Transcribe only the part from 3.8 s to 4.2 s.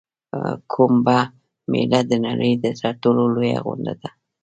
ده.